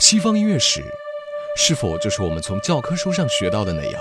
[0.00, 0.82] 西方音乐史
[1.58, 4.00] 是否就是我们从教科书上学到的那样？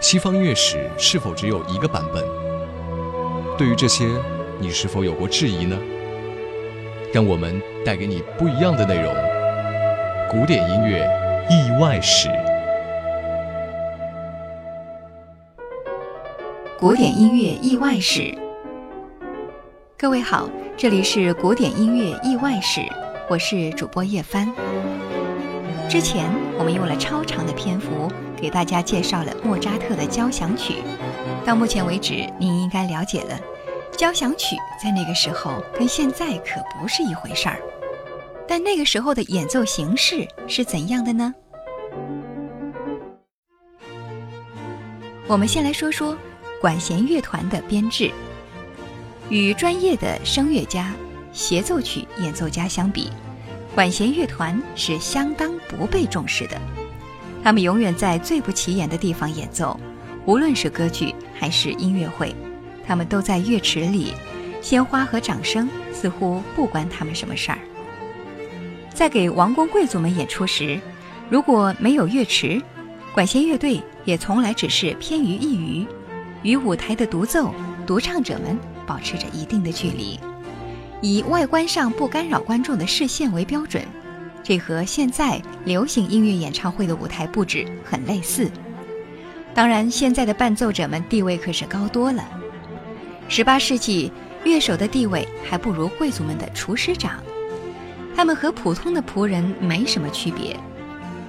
[0.00, 2.24] 西方音乐史是否只有一个版本？
[3.58, 4.06] 对于这些，
[4.60, 5.76] 你是否有过质疑呢？
[7.12, 9.12] 让我们带给你不一样的内容——
[10.30, 11.04] 古典音乐
[11.50, 12.28] 意外史。
[16.78, 18.32] 古典音乐意外史，
[19.98, 22.82] 各位好，这里是古典音乐意外史，
[23.28, 24.48] 我是主播叶帆。
[25.88, 30.82] 之前我们用了超长的篇幅给大家介绍了莫扎特的交响曲，
[31.46, 33.40] 到目前为止，您应该了解了，
[33.96, 37.58] 交响曲在那个时候跟现在可不是一回事儿。
[38.46, 41.34] 但那个时候的演奏形式是怎样的呢？
[45.26, 46.14] 我们先来说说
[46.60, 48.10] 管弦乐团的编制，
[49.30, 50.92] 与专业的声乐家、
[51.32, 53.10] 协奏曲演奏家相比。
[53.78, 56.60] 管弦乐团是相当不被重视的，
[57.44, 59.78] 他们永远在最不起眼的地方演奏，
[60.26, 62.34] 无论是歌剧还是音乐会，
[62.84, 64.14] 他们都在乐池里，
[64.60, 67.58] 鲜花和掌声似乎不关他们什么事儿。
[68.92, 70.80] 在给王公贵族们演出时，
[71.30, 72.60] 如果没有乐池，
[73.14, 75.86] 管弦乐队也从来只是偏于一隅，
[76.42, 77.54] 与舞台的独奏、
[77.86, 80.18] 独唱者们保持着一定的距离。
[81.00, 83.84] 以外观上不干扰观众的视线为标准，
[84.42, 88.50] 这和现在流行音乐演唱会的舞台布置很类似。
[89.54, 92.24] 当然，现在的伴奏者们地位可是高多了。
[93.28, 94.10] 18世纪，
[94.44, 97.22] 乐手的地位还不如贵族们的厨师长，
[98.16, 100.56] 他们和普通的仆人没什么区别。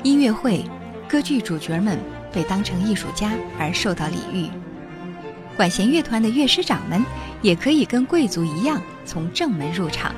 [0.01, 0.63] 音乐会，
[1.07, 1.99] 歌剧主角们
[2.33, 4.47] 被当成艺术家而受到礼遇。
[5.55, 7.03] 管弦乐团的乐师长们
[7.41, 10.13] 也可以跟贵族一样从正门入场，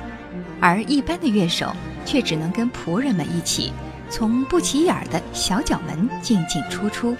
[0.60, 3.72] 而一般的乐手却只能跟仆人们一起
[4.10, 7.16] 从不起眼的小角门进进出出。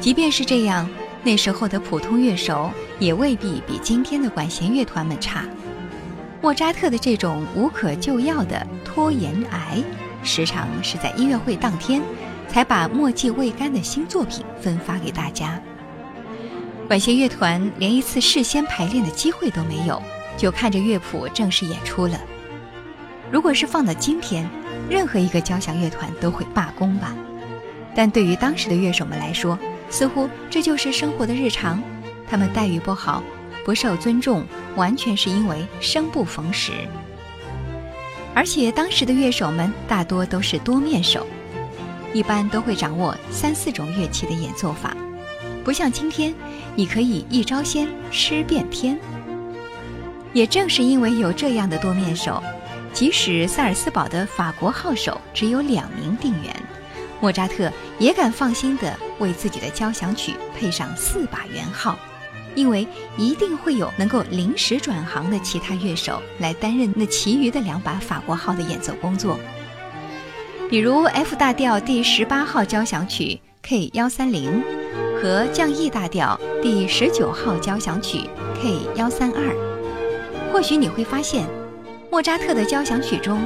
[0.00, 0.88] 即便是这样，
[1.24, 2.70] 那时候的普通乐手
[3.00, 5.42] 也未必比今天的管弦乐团们差。
[6.40, 9.82] 莫扎特的这种无可救药的拖延癌，
[10.22, 12.00] 时常是在音乐会当天
[12.48, 15.60] 才把墨迹未干的新作品分发给大家。
[16.88, 20.02] 管弦乐团连一次事先排练的机会都没有，
[20.38, 22.18] 就看着乐谱正式演出了。
[23.30, 24.48] 如果是放到今天，
[24.88, 27.14] 任何一个交响乐团都会罢工吧？
[27.94, 29.58] 但对于当时的乐手们来说，
[29.90, 31.82] 似乎这就是生活的日常。
[32.26, 33.22] 他们待遇不好，
[33.66, 36.72] 不受尊重，完全是因为生不逢时。
[38.32, 41.26] 而且当时的乐手们大多都是多面手，
[42.14, 44.96] 一般都会掌握三四种乐器的演奏法。
[45.68, 46.34] 不像今天，
[46.74, 48.98] 你可以一招鲜吃遍天。
[50.32, 52.42] 也正是因为有这样的多面手，
[52.94, 56.56] 即使萨尔斯堡的法国号手只有两名定员，
[57.20, 61.98] 莫扎特也敢放心地为自己的交响曲配上四把圆号，
[62.54, 69.38] 因为一定会有能够临时转行的其他乐手来担任那其余的两把法国号的演奏工作。
[70.70, 74.77] 比如 F 大调第十八号交响曲 K 幺三零。
[75.20, 81.44] 和降 E 大调第十九号交响曲 K 幺三二，或许你会发现，
[82.08, 83.40] 莫扎特的交响曲中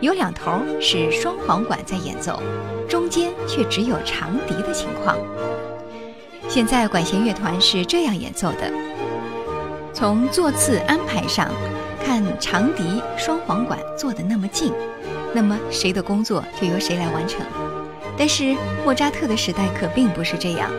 [0.00, 2.42] 有两头是双簧管在演奏，
[2.86, 5.16] 中间却只有长笛的情况。
[6.46, 8.70] 现在管弦乐团是这样演奏的：
[9.94, 11.48] 从座次安排上
[12.04, 14.70] 看，长笛、双簧管坐得那么近，
[15.32, 17.40] 那么谁的工作就由谁来完成。
[18.16, 18.54] 但是
[18.84, 20.70] 莫扎特的时代可并不是这样。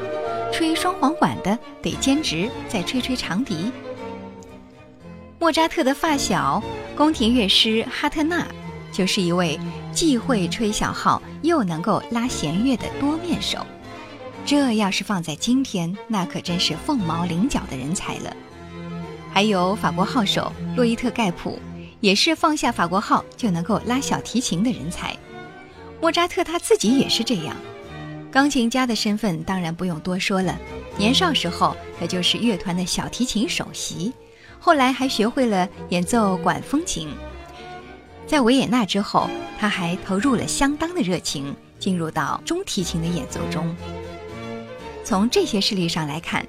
[0.56, 3.70] 吹双簧管的得兼职再吹吹长笛。
[5.38, 6.64] 莫扎特的发小
[6.96, 8.48] 宫廷乐师哈特纳，
[8.90, 9.60] 就是一位
[9.92, 13.68] 既会吹小号又能够拉弦乐的多面手。
[14.46, 18.34] 这要是放在今天，那可真是凤毛麟角的人才了。
[19.34, 21.60] 还有法国号手洛伊特盖普，
[22.00, 25.14] 也是放下法国号就能够拉小提琴的人才。
[26.00, 27.54] 莫扎特他自己也是这样。
[28.36, 30.60] 钢琴家的身份当然不用多说了，
[30.98, 34.12] 年少时候他就是乐团的小提琴首席，
[34.60, 37.08] 后来还学会了演奏管风琴。
[38.28, 43.74] 在维也纳之后，他还投入了相当的热情，进入到中提琴的演奏中。
[45.06, 46.46] 从这些事例上来看，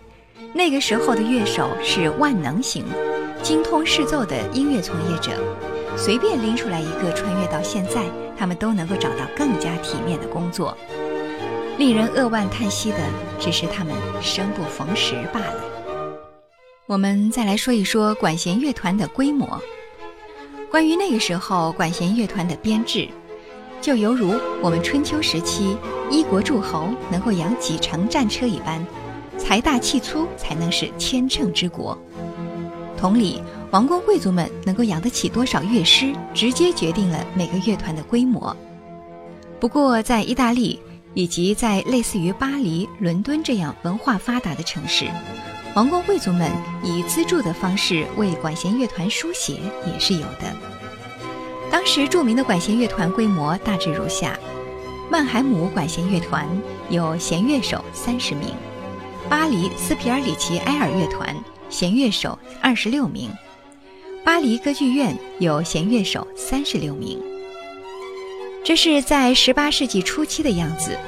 [0.52, 2.84] 那个时候的乐手是万能型，
[3.44, 5.30] 精通试奏的音乐从业者，
[5.96, 8.02] 随便拎出来一个穿越到现在，
[8.36, 10.76] 他们都能够找到更加体面的工作。
[11.78, 12.98] 令人扼腕叹息的，
[13.38, 15.62] 只是他们生不逢时罢了。
[16.86, 19.60] 我们再来说一说管弦乐团的规模。
[20.70, 23.06] 关于那个时候管弦乐团的编制，
[23.80, 25.76] 就犹如我们春秋时期
[26.10, 28.84] 一国诸侯能够养几乘战车一般，
[29.36, 31.96] 财大气粗才能是千乘之国。
[32.96, 38.56] 同理，王公贵族们能够养得起多少乐师，直接决定了每个乐团的规模。
[39.60, 40.80] 不过，在意大利
[41.16, 45.06] 以及在类似于巴黎、伦敦这样文化发达的城市，
[45.74, 46.52] 王公贵族们
[46.84, 49.54] 以资助的方式为管弦乐团书写
[49.86, 50.54] 也是有的。
[51.70, 54.38] 当时著名的管弦乐团规模大致如下：
[55.10, 56.46] 曼海姆管弦乐团
[56.90, 58.50] 有弦乐手三十名，
[59.26, 61.34] 巴黎斯皮尔里奇埃尔乐团
[61.70, 63.30] 弦乐手二十六名，
[64.22, 67.18] 巴黎歌剧院有弦乐手三十六名。
[68.66, 70.98] 这是在十八世纪初期的样子。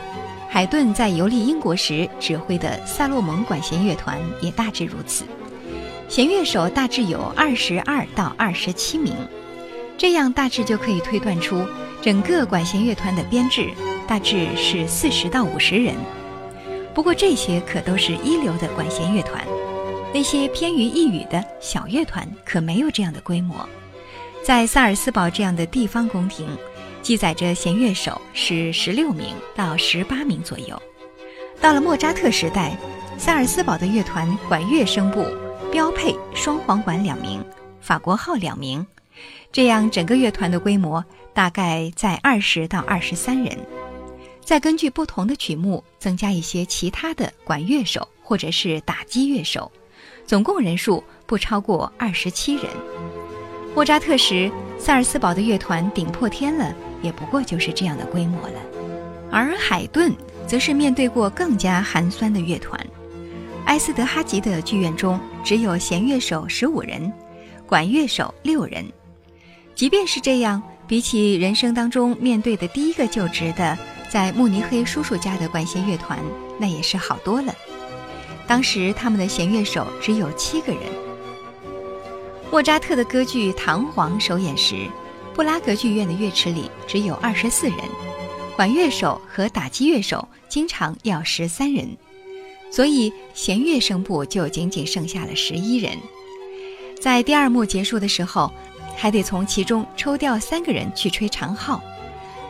[0.48, 5.24] 海顿在游历英国时指挥的萨洛蒙管弦乐团也大致如此，
[6.08, 9.12] 弦乐手大致有二十二到二十七名。
[9.96, 11.66] 这样大致就可以推断出
[12.00, 13.68] 整个管弦乐团的编制
[14.06, 15.96] 大致是四十到五十人。
[16.94, 19.44] 不过这些可都是一流的管弦乐团，
[20.14, 23.68] 那些偏于一隅的小乐团可没有这样的规模。
[24.44, 26.46] 在萨尔斯堡这样的地方宫廷。
[27.08, 30.78] 记载着弦乐手是十六名到十八名左右。
[31.58, 32.76] 到了莫扎特时代，
[33.16, 35.24] 萨尔斯堡的乐团管乐声部
[35.72, 37.42] 标配双簧管两名，
[37.80, 38.86] 法国号两名，
[39.50, 41.02] 这样整个乐团的规模
[41.32, 43.56] 大概在二十到二十三人。
[44.44, 49.72] 再根据不同的曲目增加一些其他的管乐手或者是打击乐手，
[50.26, 52.64] 总共人数不超过二十七人。
[53.74, 56.70] 莫扎特时，萨尔斯堡的乐团顶破天了。
[57.02, 58.60] 也不过就是这样的规模了，
[59.30, 60.12] 而海顿
[60.46, 62.78] 则是面对过更加寒酸的乐团。
[63.66, 67.12] 埃斯德哈吉的剧院中只有弦乐手十五人，
[67.66, 68.84] 管乐手六人。
[69.74, 73.78] 即便是这样，比起人生当中面对的第一个就职的
[74.08, 76.18] 在慕尼黑叔叔家的管弦乐团，
[76.58, 77.54] 那也是好多了。
[78.46, 80.82] 当时他们的弦乐手只有七个人。
[82.50, 84.86] 莫扎特的歌剧《唐璜》首演时。
[85.38, 87.78] 布拉格剧院的乐池里只有二十四人，
[88.56, 91.96] 管乐手和打击乐手经常要十三人，
[92.72, 95.96] 所以弦乐声部就仅仅剩下了十一人。
[97.00, 98.50] 在第二幕结束的时候，
[98.96, 101.80] 还得从其中抽调三个人去吹长号，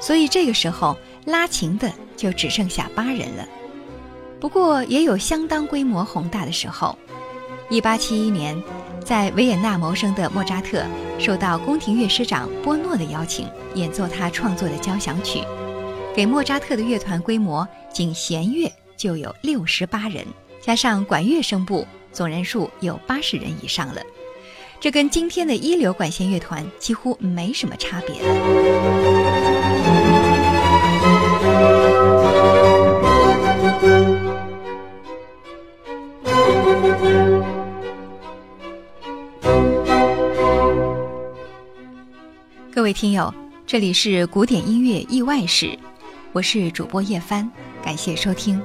[0.00, 0.96] 所以这个时候
[1.26, 3.46] 拉琴的就只剩下八人了。
[4.40, 6.98] 不过也有相当规模宏大的时候，
[7.68, 8.58] 一八七一年。
[9.08, 10.84] 在维也纳谋生的莫扎特，
[11.18, 15.42] 受到宫廷乐师长波诺的邀请，演奏他创作的交响曲。
[16.14, 20.26] 给莫扎特的乐团规模，仅弦乐就有六十八人，
[20.60, 24.02] 加上管乐声部，总人数有八十人以上了。
[24.78, 29.77] 这跟今天的一流管弦乐团几乎没什么差别。
[42.88, 43.34] 各位听友，
[43.66, 45.78] 这里是古典音乐意外史，
[46.32, 47.46] 我是主播叶帆，
[47.82, 48.58] 感谢收听。